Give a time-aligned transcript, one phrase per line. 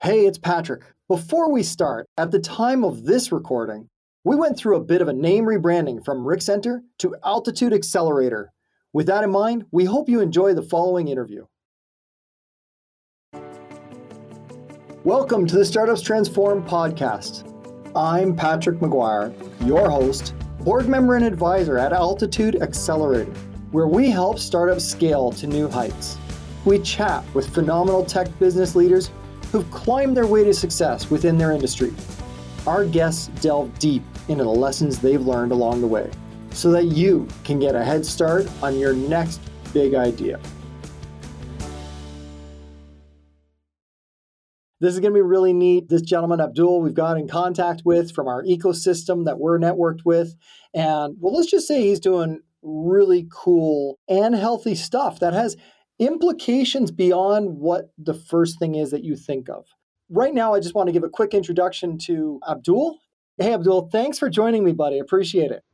[0.00, 0.82] Hey, it's Patrick.
[1.08, 3.88] Before we start, at the time of this recording,
[4.22, 8.52] we went through a bit of a name rebranding from RIC Centre to Altitude Accelerator.
[8.92, 11.46] With that in mind, we hope you enjoy the following interview.
[15.02, 17.42] Welcome to the Startups Transform podcast.
[17.96, 19.34] I'm Patrick McGuire,
[19.66, 23.32] your host, board member and advisor at Altitude Accelerator,
[23.72, 26.18] where we help startups scale to new heights.
[26.64, 29.10] We chat with phenomenal tech business leaders
[29.50, 31.92] who've climbed their way to success within their industry.
[32.66, 36.10] Our guests delve deep into the lessons they've learned along the way
[36.50, 39.40] so that you can get a head start on your next
[39.72, 40.40] big idea.
[44.80, 45.88] This is going to be really neat.
[45.88, 50.36] This gentleman, Abdul, we've got in contact with from our ecosystem that we're networked with.
[50.72, 55.56] And well, let's just say he's doing really cool and healthy stuff that has
[55.98, 59.66] implications beyond what the first thing is that you think of.
[60.10, 62.98] Right now, I just want to give a quick introduction to Abdul.
[63.36, 64.98] Hey, Abdul, thanks for joining me, buddy.
[64.98, 65.64] Appreciate it.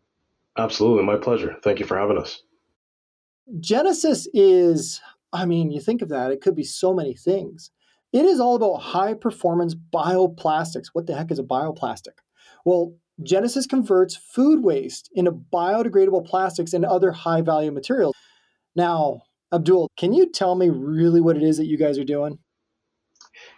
[0.56, 1.04] Absolutely.
[1.04, 1.56] My pleasure.
[1.62, 2.42] Thank you for having us.
[3.60, 5.00] Genecis is,
[5.32, 7.70] I mean, you think of that, it could be so many things.
[8.12, 10.86] It is all about high performance bioplastics.
[10.92, 12.18] What the heck is a bioplastic?
[12.64, 18.14] Well, Genecis converts food waste into biodegradable plastics and other high value materials.
[18.74, 19.22] Now,
[19.52, 22.38] Abdul, can you tell me really what it is that you guys are doing?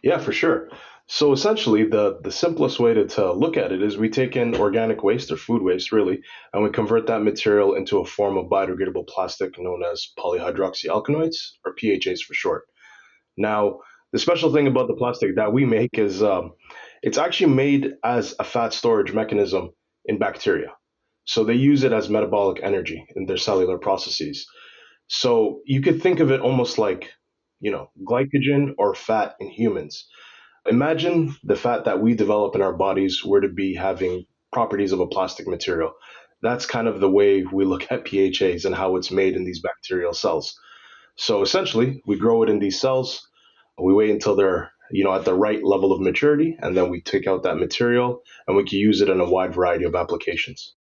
[0.03, 0.69] Yeah, for sure.
[1.09, 4.57] So essentially, the, the simplest way to, to look at it is we take in
[4.57, 6.21] organic waste or food waste, really,
[6.53, 11.75] and we convert that material into a form of biodegradable plastic known as polyhydroxyalkanoates, or
[11.77, 12.65] PHAs for short.
[13.37, 13.81] Now,
[14.13, 16.55] the special thing about the plastic that we make is um,
[17.03, 19.71] it's actually made as a fat storage mechanism
[20.07, 20.73] in bacteria.
[21.25, 24.47] So they use it as metabolic energy in their cellular processes.
[25.09, 27.13] So you could think of it almost like,
[27.61, 30.07] you know, glycogen or fat in humans.
[30.69, 35.01] Imagine the fat that we develop in our bodies were to be having properties of
[35.01, 35.93] a plastic material.
[36.43, 39.61] That's kind of the way we look at PHAs and how it's made in these
[39.61, 40.59] bacterial cells.
[41.17, 43.27] So essentially, we grow it in these cells.
[43.79, 47.01] We wait until they're you know at the right level of maturity, and then we
[47.01, 50.75] take out that material and we can use it in a wide variety of applications.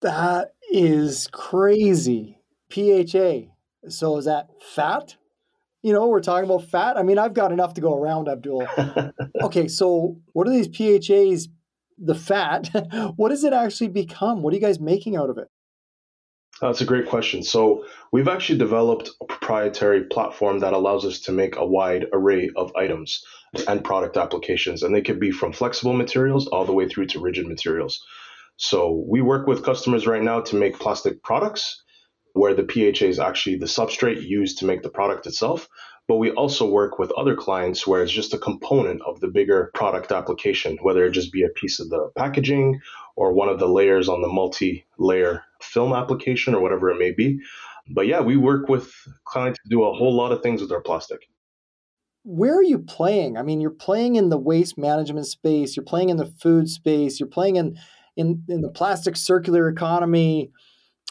[0.00, 2.37] That is crazy.
[2.70, 3.48] PHA.
[3.88, 5.16] So is that fat?
[5.82, 6.96] You know, we're talking about fat.
[6.96, 8.66] I mean, I've got enough to go around, Abdul.
[9.42, 11.48] okay, so what are these PHAs?
[12.00, 12.68] The fat,
[13.16, 14.42] what does it actually become?
[14.42, 15.48] What are you guys making out of it?
[16.60, 17.42] That's a great question.
[17.42, 22.50] So, we've actually developed a proprietary platform that allows us to make a wide array
[22.56, 23.24] of items
[23.68, 27.20] and product applications, and they could be from flexible materials all the way through to
[27.20, 28.04] rigid materials.
[28.56, 31.82] So, we work with customers right now to make plastic products
[32.38, 35.68] where the PHA is actually the substrate used to make the product itself.
[36.06, 39.70] But we also work with other clients where it's just a component of the bigger
[39.74, 42.80] product application, whether it just be a piece of the packaging
[43.16, 47.10] or one of the layers on the multi layer film application or whatever it may
[47.10, 47.40] be.
[47.90, 48.94] But yeah, we work with
[49.24, 51.28] clients to do a whole lot of things with our plastic.
[52.22, 53.36] Where are you playing?
[53.36, 57.18] I mean, you're playing in the waste management space, you're playing in the food space,
[57.18, 57.76] you're playing in
[58.16, 60.50] in, in the plastic circular economy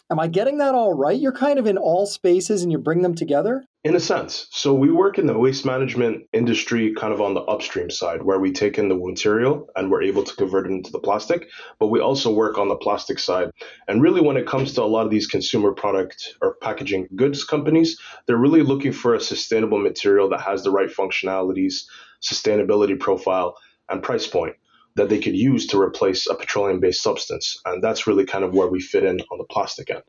[0.09, 1.19] Am I getting that all right?
[1.19, 3.66] You're kind of in all spaces and you bring them together?
[3.84, 4.47] In a sense.
[4.51, 8.40] So we work in the waste management industry kind of on the upstream side where
[8.40, 11.88] we take in the material and we're able to convert it into the plastic, but
[11.88, 13.51] we also work on the plastic side.
[13.90, 17.44] And really when it comes to a lot of these consumer product or packaging goods
[17.44, 21.84] companies, they're really looking for a sustainable material that has the right functionalities,
[22.24, 23.57] sustainability profile,
[23.89, 24.56] and price point
[24.97, 27.62] that they could use to replace a petroleum based substance.
[27.66, 30.03] And that's really kind of where we fit in on the plastic end.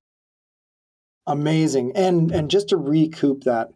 [1.27, 1.93] Amazing.
[1.95, 3.69] And and just to recoup that,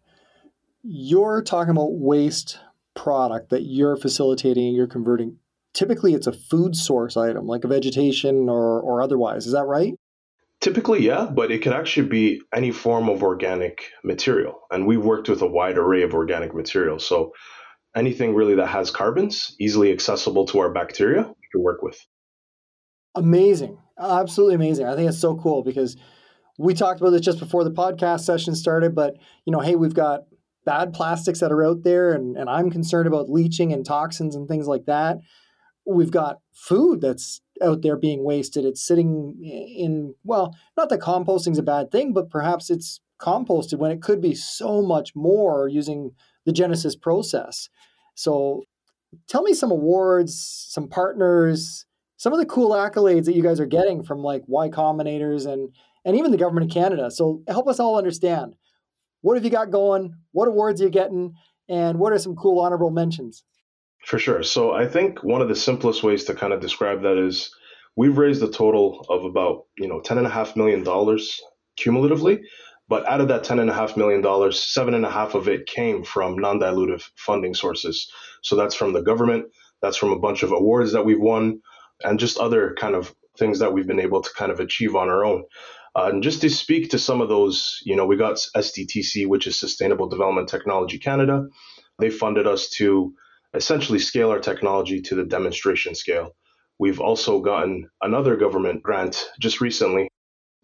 [0.83, 2.59] you're talking about waste
[2.95, 5.37] product that you're facilitating and you're converting.
[5.75, 9.47] Typically it's a food source item, like a vegetation or or otherwise.
[9.47, 9.95] Is that right?
[10.61, 14.61] Typically, yeah, but it could actually be any form of organic material.
[14.71, 17.05] And we've worked with a wide array of organic materials.
[17.05, 17.33] So
[17.94, 21.98] anything really that has carbons easily accessible to our bacteria we can work with.
[23.15, 23.78] Amazing.
[23.98, 24.86] Absolutely amazing.
[24.86, 25.97] I think it's so cool because
[26.59, 29.94] we talked about this just before the podcast session started but you know hey we've
[29.94, 30.24] got
[30.65, 34.48] bad plastics that are out there and, and i'm concerned about leaching and toxins and
[34.48, 35.18] things like that.
[35.84, 38.65] We've got food that's out there being wasted.
[38.65, 43.91] It's sitting in well not that composting's a bad thing but perhaps it's composted when
[43.91, 46.12] it could be so much more using
[46.47, 47.68] the Genecis process.
[48.15, 48.65] So
[49.28, 51.86] tell me some awards, some partners,
[52.16, 55.74] some of the cool accolades that you guys are getting from like Y Combinators and
[56.04, 57.10] and even the government of Canada.
[57.10, 58.54] So help us all understand
[59.21, 61.34] what have you got going, what awards are you getting,
[61.68, 63.45] and what are some cool honorable mentions?
[64.04, 64.42] For sure.
[64.42, 67.54] So I think one of the simplest ways to kind of describe that is
[67.97, 71.41] we've raised a total of about, you know, ten and a half million dollars
[71.77, 72.41] cumulatively.
[72.92, 75.48] But out of that ten and a half million dollars, seven and a half of
[75.48, 78.12] it came from non-dilutive funding sources.
[78.42, 79.47] So that's from the government,
[79.80, 81.62] that's from a bunch of awards that we've won,
[82.04, 85.09] and just other kind of things that we've been able to kind of achieve on
[85.09, 85.44] our own.
[85.97, 89.47] Uh, and just to speak to some of those, you know, we got SDTC, which
[89.47, 91.47] is Sustainable Development Technology Canada.
[91.98, 93.15] They funded us to
[93.54, 96.36] essentially scale our technology to the demonstration scale.
[96.78, 100.11] We've also gotten another government grant just recently.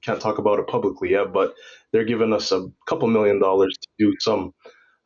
[0.04, 1.54] Can't talk about it publicly yet, but
[1.92, 4.52] they're giving us a couple million dollars to do some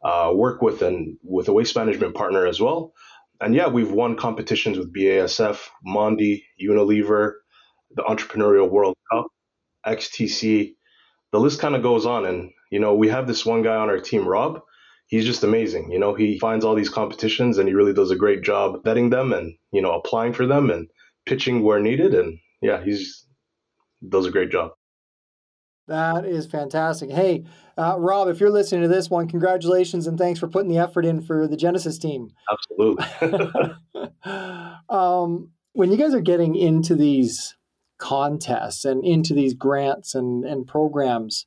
[0.05, 2.93] uh, work with and with a waste management partner as well.
[3.41, 7.33] And yeah, we've won competitions with BASF, Mondi, Unilever,
[7.95, 9.27] the Entrepreneurial World Cup,
[9.87, 10.75] XTC.
[11.33, 12.27] The list kind of goes on.
[12.27, 14.61] And, you know, we have this one guy on our team, Rob
[15.13, 15.93] he's just amazing.
[15.93, 19.11] You know, he finds all these competitions and he really does a great job vetting
[19.11, 20.89] them and, you know, applying for them and
[21.27, 22.15] pitching where needed.
[22.15, 23.27] And yeah, he's
[24.09, 24.73] does a great job.
[25.89, 27.11] That is fantastic.
[27.11, 27.45] Hey,
[27.77, 31.05] uh, Rob, if you're listening to this one, congratulations and thanks for putting the effort
[31.05, 32.31] in for the Genecis team.
[32.51, 33.05] Absolutely.
[34.89, 37.57] um, when you guys are getting into these
[37.99, 41.47] contests and into these grants and, and programs,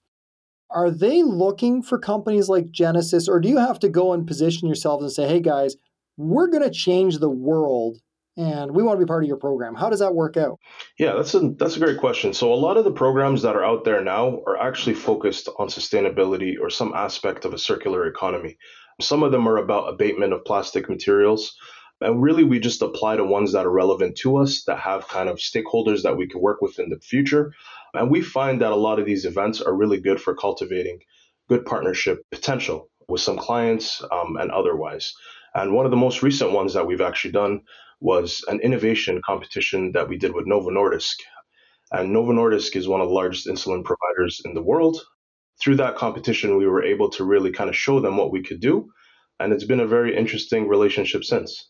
[0.70, 4.68] are they looking for companies like Genecis, or do you have to go and position
[4.68, 5.76] yourselves and say, hey guys,
[6.18, 8.00] we're going to change the world
[8.38, 9.76] and we want to be part of your program.
[9.76, 10.60] How does that work out?
[11.00, 12.34] Yeah, that's a that's a great question.
[12.34, 15.68] So a lot of the programs that are out there now are actually focused on
[15.68, 18.58] sustainability or some aspect of a circular economy.
[19.02, 21.56] Some of them are about abatement of plastic materials.
[22.02, 25.30] And really, we just apply to ones that are relevant to us, that have kind
[25.30, 27.54] of stakeholders that we can work with in the future.
[27.94, 31.00] And we find that a lot of these events are really good for cultivating
[31.48, 35.14] good partnership potential with some clients um, and otherwise.
[35.54, 37.62] And one of the most recent ones that we've actually done
[38.00, 41.15] was an innovation competition that we did with Novo Nordisk.
[41.92, 45.00] And Novo Nordisk is one of the largest insulin providers in the world.
[45.62, 48.59] Through that competition, we were able to really kind of show them what we could
[48.59, 48.89] do.
[49.39, 51.69] And it's been a very interesting relationship since.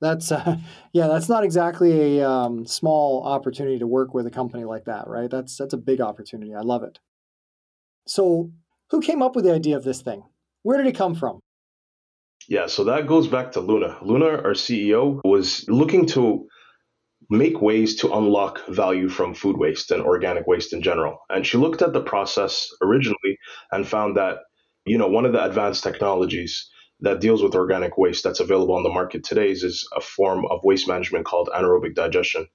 [0.00, 0.58] That's uh,
[0.92, 5.08] yeah, that's not exactly a um, small opportunity to work with a company like that,
[5.08, 5.30] right?
[5.30, 6.54] That's that's a big opportunity.
[6.54, 6.98] I love it.
[8.06, 8.52] So,
[8.90, 10.22] who came up with the idea of this thing?
[10.62, 11.40] Where did it come from?
[12.48, 13.98] Yeah, so that goes back to Luna.
[14.02, 16.46] Luna, our CEO, was looking to
[17.28, 21.18] make ways to unlock value from food waste and organic waste in general.
[21.28, 23.38] And she looked at the process originally
[23.72, 24.38] and found that,
[24.84, 26.70] you know, one of the advanced technologies
[27.00, 30.46] that deals with organic waste that's available on the market today is, is a form
[30.46, 32.46] of waste management called anaerobic digestion.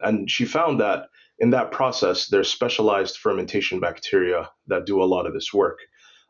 [0.00, 1.06] And she found that
[1.38, 5.78] in that process, there's specialized fermentation bacteria that do a lot of this work.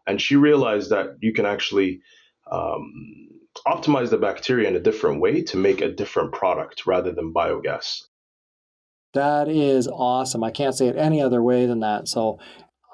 [0.07, 2.01] And she realized that you can actually
[2.51, 3.29] um,
[3.67, 8.03] optimize the bacteria in a different way to make a different product rather than biogas.
[9.13, 10.45] That is awesome.
[10.45, 12.09] I can't say it any other way than that.
[12.09, 12.39] So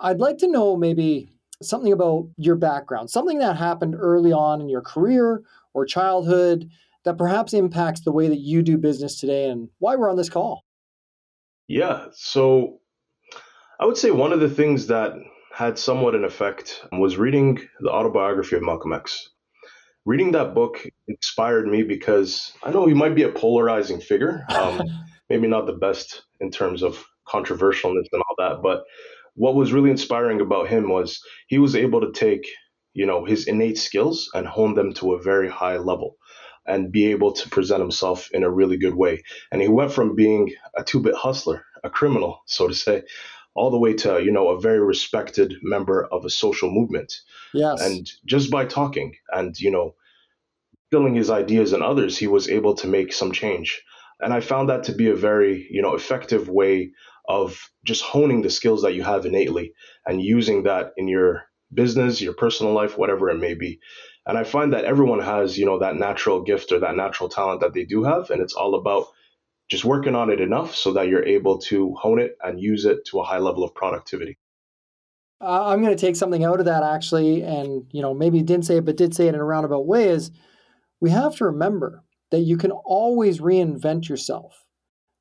[0.00, 1.28] I'd like to know maybe
[1.62, 5.42] something about your background, something that happened early on in your career
[5.74, 6.70] or childhood
[7.04, 10.30] that perhaps impacts the way that you do business today and why we're on this
[10.30, 10.64] call.
[11.68, 12.06] Yeah.
[12.12, 12.80] So
[13.78, 15.12] I would say one of the things that
[15.52, 19.30] had somewhat an effect was reading the autobiography of Malcolm X.
[20.06, 24.80] Reading that book inspired me because I know he might be a polarizing figure, um,
[25.28, 28.84] maybe not the best in terms of controversialness and all that, but
[29.34, 32.46] what was really inspiring about him was he was able to take
[32.94, 36.16] you know his innate skills and hone them to a very high level
[36.66, 39.22] and be able to present himself in a really good way.
[39.52, 43.02] And he went from being a two-bit hustler a criminal so to say
[43.56, 47.20] all the way to you know a very respected member of a social movement
[47.54, 49.94] yes and just by talking and you know
[50.90, 53.82] filling his ideas and others he was able to make some change
[54.20, 56.92] and i found that to be a very you know effective way
[57.28, 59.72] of just honing the skills that you have innately
[60.06, 63.80] and using that in your business, your personal life, whatever it may be.
[64.26, 67.60] And I find that everyone has, you know, that natural gift or that natural talent
[67.60, 68.30] that they do have.
[68.30, 69.06] And it's all about
[69.68, 73.04] just working on it enough so that you're able to hone it and use it
[73.06, 74.38] to a high level of productivity.
[75.40, 78.78] I'm going to take something out of that actually, and you know maybe didn't say
[78.78, 80.08] it, but did say it in a roundabout way.
[80.08, 80.30] Is
[81.00, 84.66] we have to remember that you can always reinvent yourself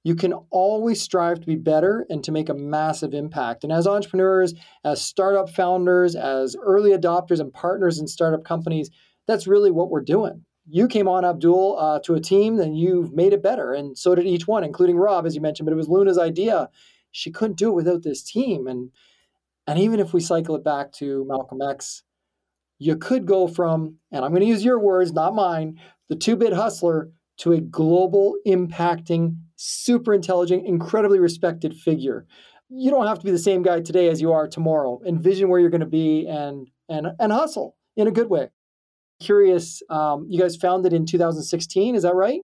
[0.06, 3.64] you can always strive to be better and to make a massive impact.
[3.64, 8.92] And as entrepreneurs, as startup founders, as early adopters and partners in startup companies,
[9.28, 10.46] that's really what we're doing.
[10.68, 13.74] You came on, Abdul, uh, to a team, and you've made it better.
[13.74, 15.66] And so did each one, including Rob, as you mentioned.
[15.66, 16.70] But it was Luna's idea.
[17.12, 18.68] She couldn't do it without this team.
[18.68, 18.92] And
[19.68, 22.04] and even if we cycle it back to Malcolm X,
[22.78, 26.36] you could go from, and I'm going to use your words, not mine, the two
[26.36, 32.26] bit hustler to a global impacting, super intelligent, incredibly respected figure.
[32.70, 35.02] You don't have to be the same guy today as you are tomorrow.
[35.06, 38.50] Envision where you're going to be and and and hustle in a good way.
[39.22, 42.42] Curious, um, you guys founded in 2016, is that right?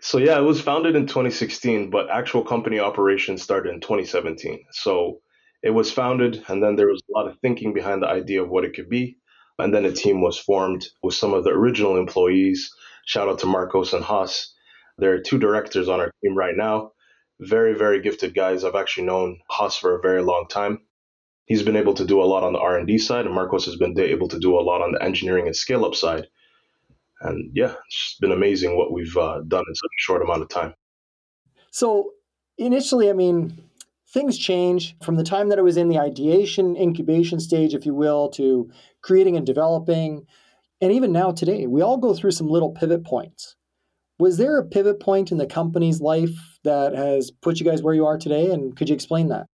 [0.00, 4.64] So yeah, it was founded in 2016, but actual company operations started in 2017.
[4.70, 5.20] So
[5.62, 8.50] it was founded, and then there was a lot of thinking behind the idea of
[8.50, 9.16] what it could be.
[9.58, 12.70] And then a team was formed with some of the original employees.
[13.06, 14.52] Shout out to Marcos and Haas.
[14.98, 16.92] There are two directors on our team right now.
[17.40, 18.62] Very, very gifted guys.
[18.62, 20.80] I've actually known Haas for a very long time.
[21.46, 23.98] He's been able to do a lot on the R&D side, and Marcos has been
[23.98, 26.26] able to do a lot on the engineering and scale-up side.
[27.20, 30.48] And yeah, it's been amazing what we've uh, done in such a short amount of
[30.48, 30.74] time.
[31.70, 32.12] So
[32.58, 33.64] initially, I mean,
[34.14, 37.92] things change from the time that it was in the ideation incubation stage if you
[37.92, 38.70] will to
[39.02, 40.24] creating and developing
[40.80, 43.56] and even now today we all go through some little pivot points
[44.20, 47.92] was there a pivot point in the company's life that has put you guys where
[47.92, 49.46] you are today and could you explain that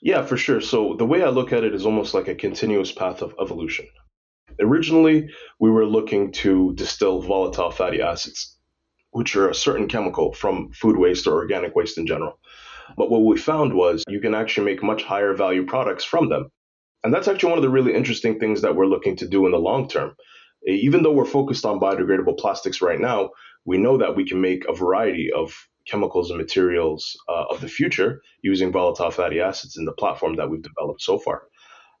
[0.00, 2.92] yeah for sure so the way i look at it is almost like a continuous
[2.92, 3.86] path of evolution
[4.60, 5.28] originally
[5.58, 8.56] we were looking to distill volatile fatty acids
[9.12, 12.38] which are a certain chemical from food waste or organic waste in general
[12.96, 16.50] but what we found was you can actually make much higher value products from them.
[17.02, 19.52] And that's actually one of the really interesting things that we're looking to do in
[19.52, 20.14] the long term.
[20.66, 23.30] Even though we're focused on biodegradable plastics right now,
[23.64, 25.54] we know that we can make a variety of
[25.86, 30.48] chemicals and materials uh, of the future using volatile fatty acids in the platform that
[30.50, 31.42] we've developed so far.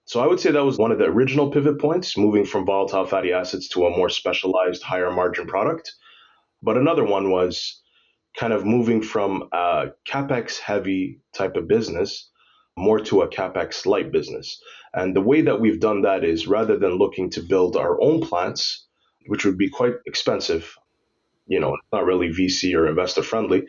[0.04, 3.06] So I would say that was one of the original pivot points, moving from volatile
[3.06, 5.92] fatty acids to a more specialized, higher margin product.
[6.62, 7.80] But another one was
[8.36, 12.30] kind of moving from a capex heavy type of business
[12.76, 14.60] more to a capex light business.
[14.94, 18.20] And the way that we've done that is rather than looking to build our own
[18.20, 18.86] plants,
[19.26, 20.76] which would be quite expensive,
[21.50, 23.66] you know, not really VC or investor friendly,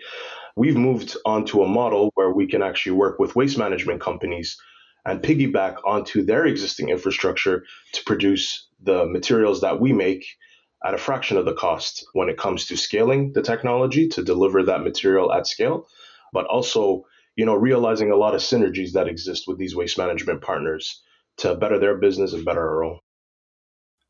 [0.55, 4.55] we've moved onto a model where we can actually work with waste management companies
[5.03, 10.25] and piggyback onto their existing infrastructure to produce the materials that we make
[10.85, 14.63] at a fraction of the cost when it comes to scaling the technology to deliver
[14.63, 15.87] that material at scale,
[16.31, 17.03] but also,
[17.35, 21.01] you know, realizing a lot of synergies that exist with these waste management partners
[21.37, 22.99] to better their business and better our own.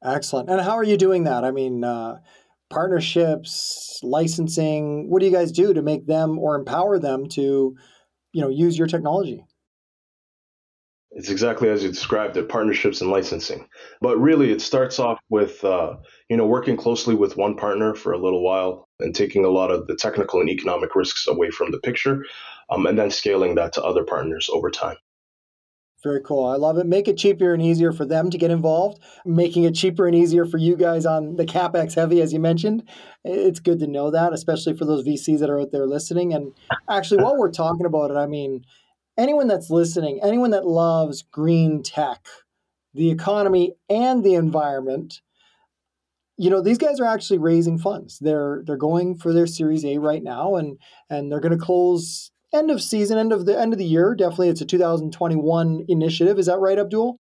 [0.03, 0.49] Excellent.
[0.49, 1.45] And how are you doing that?
[1.45, 2.19] I mean, uh,
[2.71, 5.09] partnerships, licensing.
[5.09, 7.75] What do you guys do to make them or empower them to,
[8.33, 9.45] you know, use your technology?
[11.13, 13.67] It's exactly as you described it, partnerships and licensing.
[13.99, 15.97] But really, it starts off with uh,
[16.29, 19.71] you know working closely with one partner for a little while and taking a lot
[19.71, 22.23] of the technical and economic risks away from the picture,
[22.69, 24.95] um, and then scaling that to other partners over time.
[26.03, 26.45] Very cool.
[26.45, 26.87] I love it.
[26.87, 30.45] Make it cheaper and easier for them to get involved, making it cheaper and easier
[30.45, 32.89] for you guys on the capex heavy, as you mentioned.
[33.23, 36.33] It's good to know that, especially for those VCs that are out there listening.
[36.33, 36.53] And
[36.89, 38.65] actually, while we're talking about it, I mean,
[39.15, 42.25] anyone that's listening, anyone that loves green tech,
[42.95, 45.21] the economy, and the environment,
[46.37, 48.17] you know these guys are actually raising funds.
[48.19, 52.30] They're they're going for their Series A right now, and and they're going to close
[52.53, 54.15] end of season, end of the end of the year.
[54.15, 56.39] Definitely, it's a 2021 initiative.
[56.39, 57.17] Is that right, Abdul?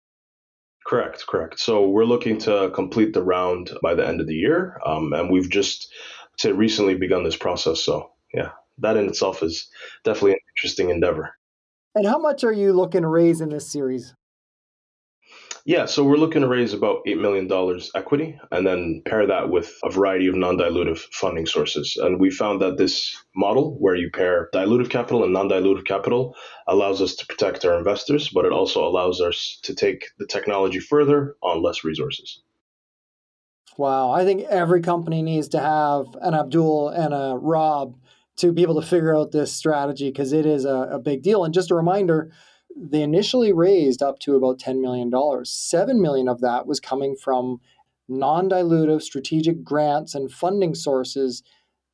[0.86, 1.60] Correct, correct.
[1.60, 5.32] So we're looking to complete the round by the end of the year, um, and
[5.32, 5.92] we've just
[6.38, 7.82] say recently begun this process.
[7.82, 9.68] So yeah, that in itself is
[10.04, 11.36] definitely an interesting endeavor.
[11.96, 14.14] And how much are you looking to raise in this series?
[15.68, 19.74] Yeah, so we're looking to raise about $8 million equity and then pair that with
[19.84, 21.98] a variety of non dilutive funding sources.
[22.00, 26.36] And we found that this model, where you pair dilutive capital and non dilutive capital,
[26.68, 30.80] allows us to protect our investors, but it also allows us to take the technology
[30.80, 32.44] further on less resources.
[33.76, 37.98] Wow, I think every company needs to have an Abdul and a Rob
[38.38, 41.44] to be able to figure out this strategy because it is a, a, big deal.
[41.44, 42.32] And just a reminder,
[42.76, 45.12] they initially raised up to about $10 million.
[45.46, 47.62] 7 million of that was coming from
[48.08, 51.42] non dilutive strategic grants and funding sources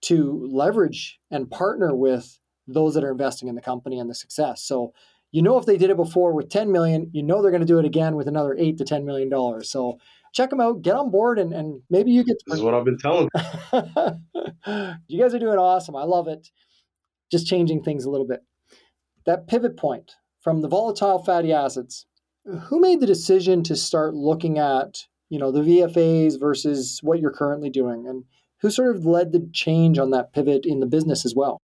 [0.01, 4.63] to leverage and partner with those that are investing in the company and the success.
[4.63, 4.93] So
[5.31, 7.67] you know if they did it before with 10 million, you know they're going to
[7.67, 9.69] do it again with another 8 to 10 million dollars.
[9.69, 9.99] So
[10.33, 12.39] check them out, get on board, and, and maybe you get.
[12.39, 13.29] To- this is what I've been telling.
[15.07, 15.95] you guys are doing awesome.
[15.95, 16.49] I love it.
[17.31, 18.41] Just changing things a little bit.
[19.25, 22.05] That pivot point from the volatile fatty acids.
[22.63, 27.31] Who made the decision to start looking at you know the VFAs versus what you're
[27.31, 28.25] currently doing, and
[28.61, 31.61] who sort of led the change on that pivot in the business as well?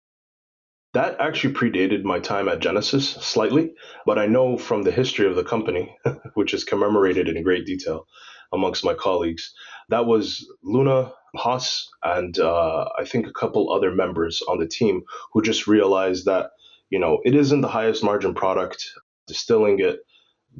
[0.93, 3.73] That actually predated my time at Genecis slightly,
[4.05, 5.95] but I know from the history of the company,
[6.33, 8.05] which is commemorated in great detail,
[8.51, 9.53] amongst my colleagues.
[9.89, 15.01] That was Luna Haas and uh, I think a couple other members on the team
[15.33, 16.51] who just realized that
[16.93, 18.87] you know it isn't the highest margin product.
[19.25, 20.01] Distilling it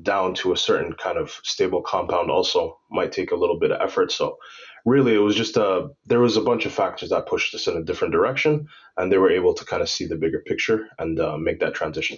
[0.02, 3.80] down to a certain kind of stable compound also might take a little bit of
[3.80, 4.12] effort.
[4.12, 4.38] So
[4.84, 7.78] really, it was just a there was a bunch of factors that pushed us in
[7.78, 11.20] a different direction, and they were able to kind of see the bigger picture and
[11.20, 12.18] uh, make that transition.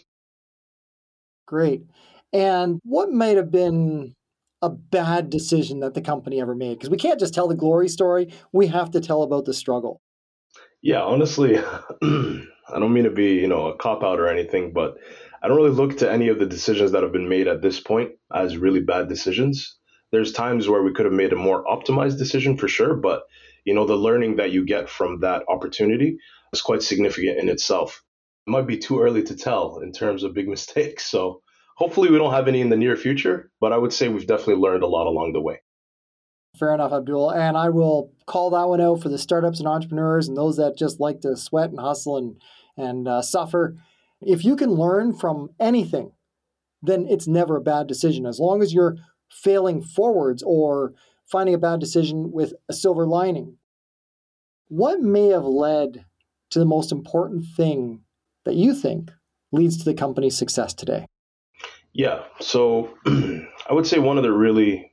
[1.46, 1.84] Great.
[2.32, 4.16] And what might have been
[4.62, 6.76] a bad decision that the company ever made?
[6.76, 10.00] Because we can't just tell the glory story, we have to tell about the struggle.
[10.82, 11.58] Yeah, honestly,
[12.74, 14.98] I don't mean to be, you know, a cop out or anything, but
[15.42, 17.80] I don't really look to any of the decisions that have been made at this
[17.80, 19.78] point as really bad decisions.
[20.12, 23.24] There's times where we could have made a more optimized decision for sure, but
[23.66, 26.18] you know, the learning that you get from that opportunity
[26.54, 28.04] is quite significant in itself.
[28.48, 31.06] It might be too early to tell in terms of big mistakes.
[31.06, 31.42] So
[31.76, 34.56] hopefully we don't have any in the near future, but I would say we've definitely
[34.56, 35.62] learned a lot along the way.
[36.58, 37.32] Fair enough, Abdul.
[37.32, 40.78] And I will call that one out for the startups and entrepreneurs and those that
[40.78, 42.42] just like to sweat and hustle and
[42.78, 43.78] and uh, suffer.
[44.22, 46.12] If you can learn from anything,
[46.82, 48.26] then it's never a bad decision.
[48.26, 48.98] As long as you're
[49.30, 50.94] failing forwards or
[51.26, 53.58] finding a bad decision with a silver lining.
[54.68, 56.06] What may have led
[56.52, 58.02] to the most important thing
[58.46, 59.12] that you think
[59.52, 61.06] leads to the company's success today?
[61.94, 62.24] Yeah.
[62.40, 64.92] So I would say one of the really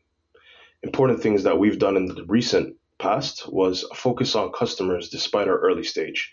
[0.82, 5.58] important things that we've done in the recent past was focus on customers despite our
[5.58, 6.32] early stage.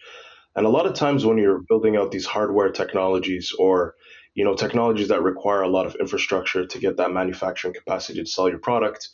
[0.55, 3.95] And a lot of times when you're building out these hardware technologies or
[4.33, 8.25] you know technologies that require a lot of infrastructure to get that manufacturing capacity to
[8.25, 9.09] sell your product,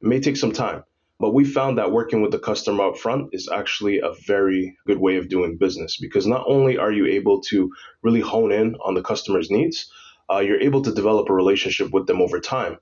[0.00, 0.84] it may take some time.
[1.18, 4.98] But we found that working with the customer up front is actually a very good
[4.98, 7.70] way of doing business because not only are you able to
[8.02, 9.90] really hone in on the customer's needs,
[10.32, 12.78] uh, you're able to develop a relationship with them over time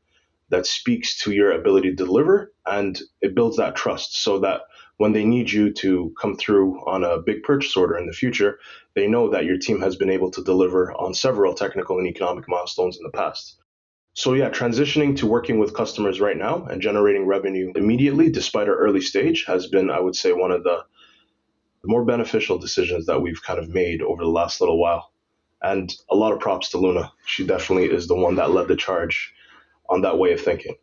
[0.50, 4.62] that speaks to your ability to deliver and it builds that trust so that
[4.99, 8.59] when they need you to come through on a big purchase order in the future,
[8.95, 12.49] they know that your team has been able to deliver on several technical and economic
[12.49, 13.56] milestones in the past.
[14.15, 18.75] So, yeah, transitioning to working with customers right now and generating revenue immediately, despite our
[18.75, 20.84] early stage, has been, I would say, one of the
[21.84, 25.13] more beneficial decisions that we've kind of made over the last little while.
[25.63, 27.13] And a lot of props to Luna.
[27.26, 29.32] She definitely is the one that led the charge
[29.89, 30.77] on that way of thinking.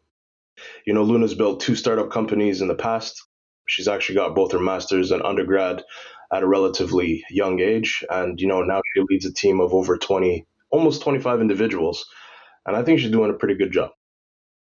[0.85, 3.21] You know, Luna's built two startup companies in the past.
[3.67, 5.83] She's actually got both her master's and undergrad
[6.31, 8.03] at a relatively young age.
[8.09, 12.05] And, you know, now she leads a team of over 20, almost 25 individuals.
[12.65, 13.91] And I think she's doing a pretty good job.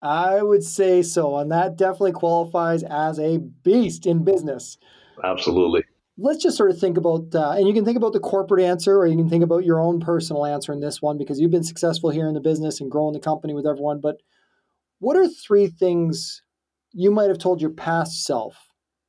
[0.03, 1.37] I would say so.
[1.37, 4.79] And that definitely qualifies as a beast in business.
[5.23, 5.85] Absolutely.
[6.18, 8.96] Let's just sort of think about, uh, and you can think about the corporate answer
[8.96, 11.62] or you can think about your own personal answer in this one because you've been
[11.62, 14.00] successful here in the business and growing the company with everyone.
[14.00, 14.16] But
[14.98, 16.42] what are three things
[16.92, 18.57] you might have told your past self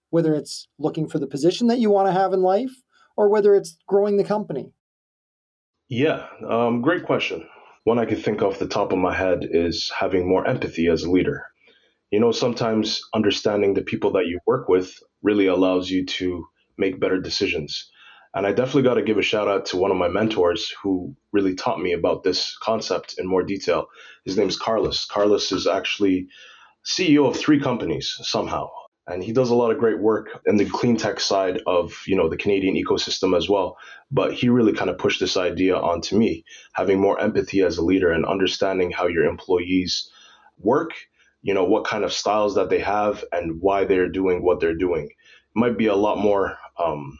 [0.10, 2.72] whether it's looking for the position that you want to have in life
[3.15, 4.72] or whether it's growing the company?
[5.89, 7.48] Yeah, um, great question.
[7.84, 11.04] One I could think off the top of my head is having more empathy as
[11.04, 11.46] a leader.
[12.12, 16.46] You know, sometimes understanding the people that you work with really allows you to
[16.78, 17.90] make better decisions.
[18.34, 21.16] And I definitely got to give a shout out to one of my mentors who
[21.32, 23.88] really taught me about this concept in more detail.
[24.26, 25.06] His name is Carlos.
[25.06, 26.28] Carlos is actually
[26.86, 28.70] CEO of three companies somehow
[29.08, 32.16] and he does a lot of great work in the clean tech side of you
[32.16, 33.78] know the Canadian ecosystem as well.
[34.12, 37.86] But he really kind of pushed this idea onto me, having more empathy as a
[37.86, 40.10] leader and understanding how your employees
[40.60, 40.92] work,
[41.42, 44.76] you know what kind of styles that they have and why they're doing what they're
[44.76, 45.06] doing.
[45.06, 46.58] It might be a lot more.
[46.80, 47.18] Um,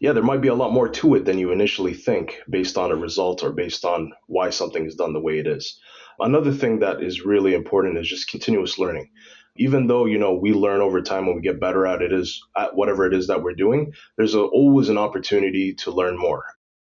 [0.00, 2.90] yeah, there might be a lot more to it than you initially think based on
[2.90, 5.78] a result or based on why something is done the way it is.
[6.18, 9.10] Another thing that is really important is just continuous learning
[9.56, 12.42] even though you know we learn over time when we get better at it is
[12.56, 16.44] at whatever it is that we're doing there's a, always an opportunity to learn more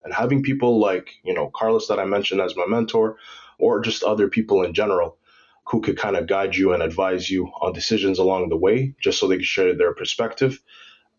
[0.04, 3.16] and having people like you know carlos that i mentioned as my mentor
[3.58, 5.16] or just other people in general
[5.66, 9.18] who could kind of guide you and advise you on decisions along the way just
[9.18, 10.60] so they can share their perspective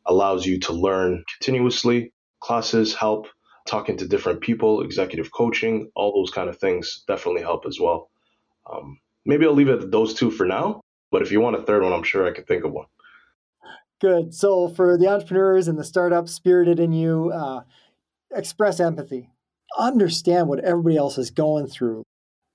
[0.05, 3.27] allows you to learn continuously classes help
[3.67, 8.09] talking to different people executive coaching all those kind of things definitely help as well
[8.71, 11.61] um, maybe i'll leave it at those two for now but if you want a
[11.61, 12.87] third one, I'm sure I could think of one.
[13.99, 14.33] Good.
[14.33, 17.61] So for the entrepreneurs and the startup spirited in you, uh,
[18.33, 19.29] express empathy.
[19.77, 22.03] Understand what everybody else is going through.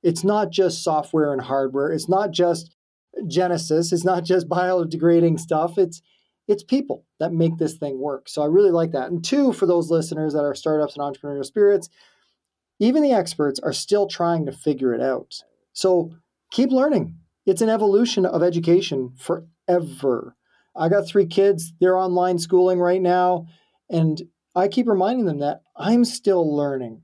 [0.03, 1.91] It's not just software and hardware.
[1.91, 2.75] It's not just
[3.23, 3.93] Genecis.
[3.93, 5.79] It's not just biodegrading stuff.
[5.79, 6.03] It's
[6.49, 8.29] it's people that make this thing work.
[8.29, 9.11] So I really like that.
[9.11, 11.89] And two, for those listeners that are startups and entrepreneurial spirits,
[12.79, 15.43] even the experts are still trying to figure it out.
[15.73, 16.13] So
[16.51, 20.37] keep learning It's an evolution of education forever.
[20.75, 23.47] I got three kids, they're online schooling right now.
[23.89, 24.23] And
[24.55, 27.03] I keep reminding them that I'm still learning.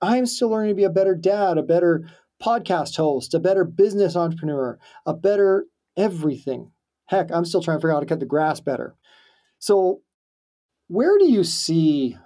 [0.00, 2.10] I'm still learning to be a better dad, a better
[2.44, 6.70] podcast host, a better business entrepreneur, a better everything.
[7.06, 8.94] Heck, I'm still trying to figure out how to cut the grass better.
[9.58, 10.00] So,
[10.88, 12.18] where do you see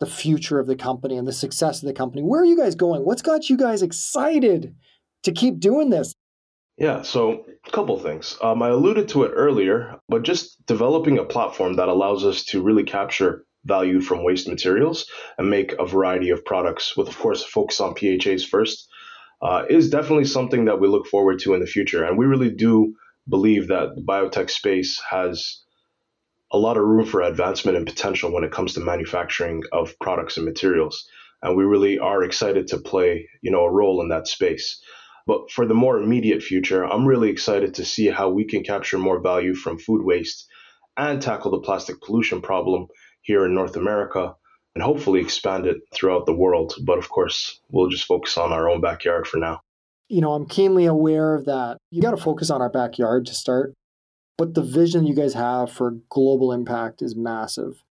[0.00, 2.22] the future of the company and the success of the company?
[2.22, 3.04] Where are you guys going?
[3.04, 4.74] What's got you guys excited
[5.22, 6.14] to keep doing this?
[6.76, 8.36] Yeah, so a couple things.
[8.42, 12.62] Um, I alluded to it earlier, but just developing a platform that allows us to
[12.62, 15.06] really capture value from waste materials
[15.38, 18.88] and make a variety of products with, of course, focus on PHAs first,
[19.42, 22.04] uh, is definitely something that we look forward to in the future.
[22.04, 22.94] And we really do
[23.28, 25.62] believe that the biotech space has
[26.52, 30.36] a lot of room for advancement and potential when it comes to manufacturing of products
[30.36, 31.06] and materials.
[31.42, 34.80] And we really are excited to play, you know, a role in that space.
[35.26, 38.98] But for the more immediate future, I'm really excited to see how we can capture
[38.98, 40.46] more value from food waste
[40.96, 42.86] and tackle the plastic pollution problem
[43.22, 44.34] here in North America
[44.74, 46.74] and hopefully expand it throughout the world.
[46.82, 49.60] But of course, we'll just focus on our own backyard for now.
[50.08, 51.78] You know, I'm keenly aware of that.
[51.90, 53.72] You got to focus on our backyard to start,
[54.36, 57.82] but the vision you guys have for global impact is massive.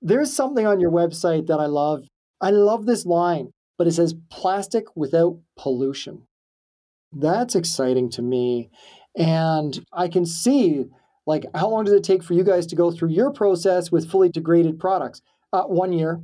[0.00, 2.04] There's something on your website that I love.
[2.40, 6.22] I love this line, but it says plastic without pollution.
[7.12, 8.70] That's exciting to me.
[9.16, 10.86] And I can see
[11.26, 14.10] like, how long does it take for you guys to go through your process with
[14.10, 15.22] fully degraded products?
[15.52, 16.22] Uh, one year.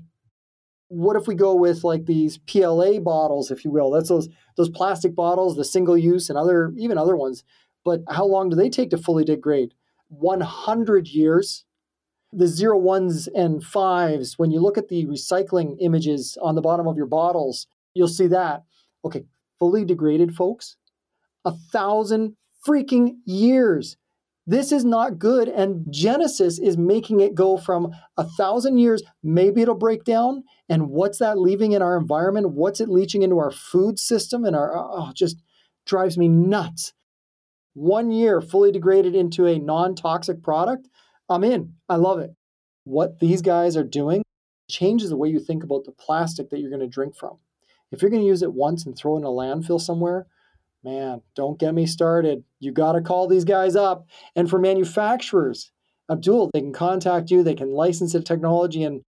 [0.88, 3.90] What if we go with like these PLA bottles, if you will?
[3.90, 7.44] That's those those plastic bottles, the single use and other even other ones.
[7.84, 9.74] But how long do they take to fully degrade?
[10.08, 11.64] 100 years.
[12.32, 16.86] The zero ones and fives, when you look at the recycling images on the bottom
[16.86, 18.64] of your bottles, you'll see that.
[19.02, 19.24] Okay,
[19.58, 20.76] fully degraded, folks,
[21.46, 22.36] a thousand
[22.66, 23.96] freaking years.
[24.48, 25.46] This is not good.
[25.46, 30.42] And Genecis is making it go from a thousand years, maybe it'll break down.
[30.70, 32.52] And what's that leaving in our environment?
[32.52, 34.46] What's it leaching into our food system?
[34.46, 35.42] And our, oh, just
[35.84, 36.94] drives me nuts.
[37.74, 40.88] One year fully degraded into a non toxic product.
[41.28, 41.74] I'm in.
[41.86, 42.30] I love it.
[42.84, 44.22] What these guys are doing
[44.70, 47.36] changes the way you think about the plastic that you're going to drink from.
[47.92, 50.26] If you're going to use it once and throw it in a landfill somewhere,
[50.88, 52.44] man, don't get me started.
[52.60, 54.06] You got to call these guys up.
[54.34, 55.70] And for manufacturers,
[56.10, 59.02] Abdul, they can contact you, they can license the technology, and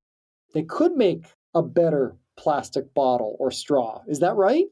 [0.53, 4.03] they could make a better plastic bottle or straw.
[4.07, 4.67] Is that right?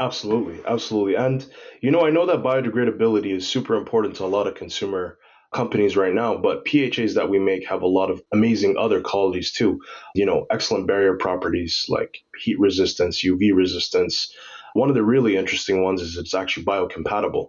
[0.00, 1.14] Absolutely, absolutely.
[1.14, 1.46] And
[1.80, 5.18] you know, I know that biodegradability is super important to a lot of consumer
[5.54, 9.52] companies right now, but PHAs that we make have a lot of amazing other qualities
[9.52, 9.80] too.
[10.14, 14.32] You know, excellent barrier properties like heat resistance, UV resistance,
[14.76, 17.48] one of the really interesting ones is it's actually biocompatible,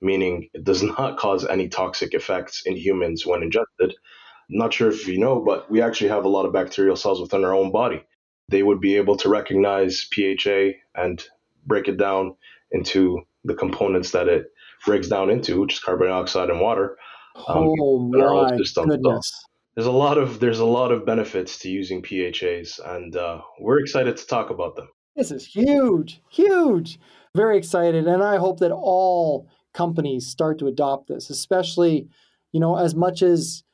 [0.00, 3.94] meaning it does not cause any toxic effects in humans when ingested.
[4.50, 7.20] I'm not sure if you know, but we actually have a lot of bacterial cells
[7.20, 8.02] within our own body.
[8.48, 11.22] They would be able to recognize PHA and
[11.66, 12.34] break it down
[12.70, 14.46] into the components that it
[14.86, 16.96] breaks down into, which is carbon dioxide and water.
[17.46, 18.72] Um, oh my goodness!
[18.72, 18.86] So
[19.74, 23.80] there's a lot of there's a lot of benefits to using PHAs, and uh, we're
[23.80, 24.88] excited to talk about them.
[25.18, 27.00] This is huge, huge.
[27.34, 28.06] Very excited.
[28.06, 32.08] And I hope that all companies start to adopt this, especially,
[32.52, 33.64] you know, as much as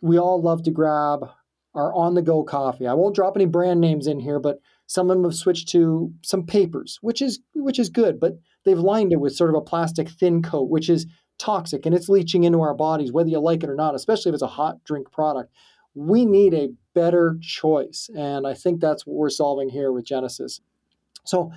[0.00, 1.28] we all love to grab
[1.74, 2.86] our on the go coffee.
[2.86, 6.14] I won't drop any brand names in here, but some of them have switched to
[6.22, 9.60] some papers, which is which is good, but they've lined it with sort of a
[9.60, 11.06] plastic thin coat, which is
[11.38, 14.34] toxic and it's leaching into our bodies, whether you like it or not, especially if
[14.34, 15.52] it's a hot drink product.
[15.94, 18.08] We need a better choice.
[18.16, 20.60] And I think that's what we're solving here with Genecis.
[21.26, 21.52] So,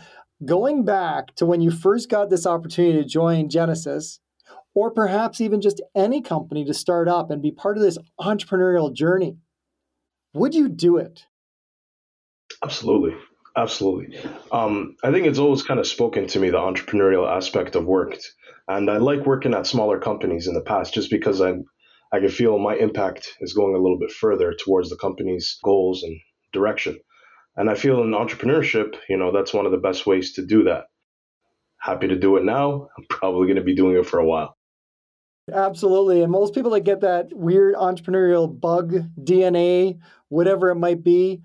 [0.46, 4.20] going back to when you first got this opportunity to join Genecis,
[4.74, 8.94] or perhaps even just any company to start up and be part of this entrepreneurial
[8.94, 9.38] journey,
[10.34, 11.26] would you do it?
[12.64, 13.16] Absolutely.
[13.56, 14.18] Absolutely.
[14.52, 18.18] Um, I think it's always kind of spoken to me, the entrepreneurial aspect of work.
[18.68, 21.66] And I like working at smaller companies in the past just because I'm,
[22.14, 26.04] I can feel my impact is going a little bit further towards the company's goals
[26.04, 26.18] and
[26.54, 27.00] direction.
[27.60, 30.64] And I feel in entrepreneurship, you know, that's one of the best ways to do
[30.64, 30.86] that.
[31.78, 32.88] Happy to do it now.
[32.98, 34.56] I'm probably going to be doing it for a while.
[35.54, 36.22] Absolutely.
[36.22, 41.42] And most people that get that weird entrepreneurial bug, DNA, whatever it might be,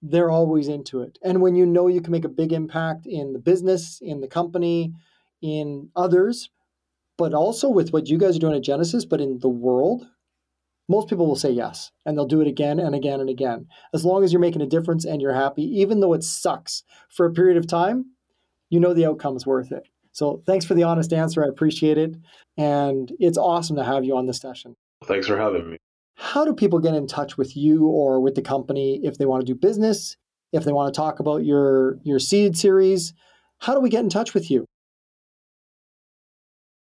[0.00, 1.18] they're always into it.
[1.22, 4.28] And when you know you can make a big impact in the business, in the
[4.28, 4.94] company,
[5.42, 6.48] in others,
[7.18, 10.06] but also with what you guys are doing at Genecis, but in the world,
[10.90, 13.68] most people will say yes and they'll do it again and again and again.
[13.94, 17.26] As long as you're making a difference and you're happy, even though it sucks for
[17.26, 18.06] a period of time,
[18.70, 19.86] you know the outcome is worth it.
[20.10, 21.44] So thanks for the honest answer.
[21.44, 22.16] I appreciate it.
[22.56, 24.74] And it's awesome to have you on this session.
[25.04, 25.76] Thanks for having me.
[26.16, 29.46] How do people get in touch with you or with the company if they want
[29.46, 30.16] to do business,
[30.52, 33.14] if they want to talk about your, your seed series?
[33.60, 34.66] How do we get in touch with you?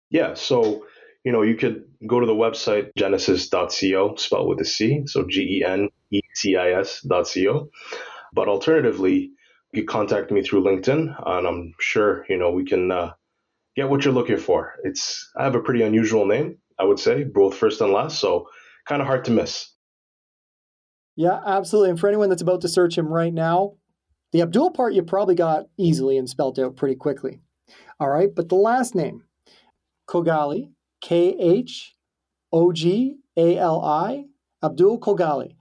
[0.10, 0.84] Yeah, so
[1.24, 5.60] you know, you could go to the website genecis.co, spelled with a C, so G
[5.60, 7.70] E N E C I S.co.
[8.34, 9.32] But alternatively,
[9.74, 13.12] you contact me through LinkedIn, and I'm sure you know we can uh,
[13.76, 14.76] get what you're looking for.
[14.84, 18.48] It's I have a pretty unusual name, I would say, both first and last, so
[18.88, 19.72] kind of hard to miss.
[21.16, 21.90] Yeah, absolutely.
[21.92, 23.74] And for anyone that's about to search him right now,
[24.32, 27.42] the Abdul part you probably got easily and spelt out pretty quickly.
[28.00, 29.24] All right, but the last name,
[30.08, 30.70] Khogali,
[31.02, 31.96] K H
[32.52, 34.26] O G A L I,
[34.64, 35.56] Abdul Khogali.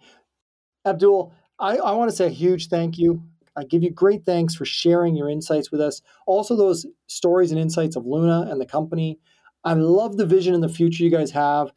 [0.85, 3.23] Abdul, I, I want to say a huge thank you.
[3.57, 6.01] I give you great thanks for sharing your insights with us.
[6.27, 9.19] Also, those stories and insights of Luna and the company.
[9.65, 11.73] I love the vision and the future you guys have.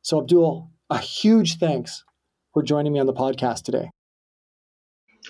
[0.00, 2.04] So, Abdul, a huge thanks
[2.54, 3.90] for joining me on the podcast today.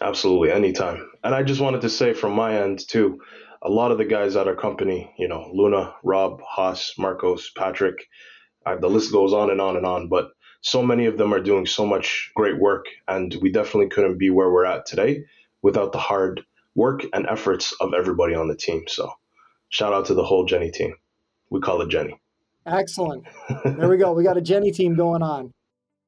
[0.00, 1.10] Absolutely, anytime.
[1.24, 3.20] And I just wanted to say from my end, too,
[3.66, 7.96] a lot of the guys at our company, you know, Luna, Rob, Haas, Marcos, Patrick,
[8.64, 10.08] uh, the list goes on and on and on.
[10.08, 10.28] But
[10.60, 14.30] so many of them are doing so much great work, and we definitely couldn't be
[14.30, 15.24] where we're at today
[15.62, 16.42] without the hard
[16.76, 18.84] work and efforts of everybody on the team.
[18.86, 19.10] So,
[19.68, 20.94] shout out to the whole Jenny team.
[21.50, 22.20] We call it Jenny.
[22.66, 23.24] Excellent.
[23.64, 24.12] There we go.
[24.12, 25.50] We got a Jenny team going on.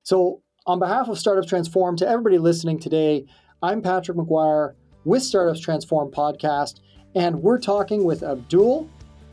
[0.05, 3.27] So, on behalf of Startups Transform, to everybody listening today,
[3.63, 6.79] I'm Patrick McGuire with Startups Transform podcast
[7.15, 8.89] and we're talking with Abdul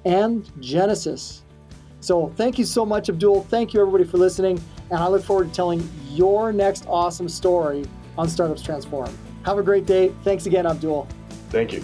[0.05, 1.41] and Genecis.
[1.99, 3.43] So thank you so much, Abdul.
[3.43, 4.61] Thank you, everybody, for listening.
[4.91, 7.85] And I look forward to telling your next awesome story
[8.17, 9.15] on Startups Transform.
[9.43, 10.13] Have a great day.
[10.23, 11.07] Thanks again, Abdul.
[11.49, 11.81] Thank you.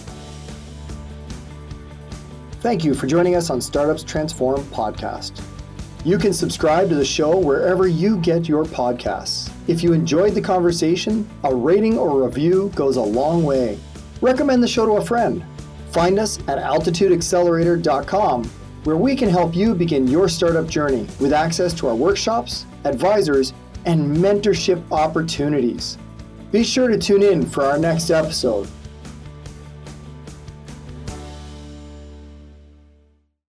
[2.62, 5.42] Thank you for joining us on Startups Transform podcast.
[6.06, 9.52] You can subscribe to the show wherever you get your podcasts.
[9.68, 13.80] If you enjoyed the conversation, a rating or review goes a long way.
[14.22, 15.44] Recommend the show to a friend
[15.92, 18.46] Find us at altitudeaccelerator.com,
[18.84, 23.54] where we can help you begin your startup journey with access to our workshops, advisors,
[23.86, 25.98] and mentorship opportunities.
[26.52, 28.68] Be sure to tune in for our next episode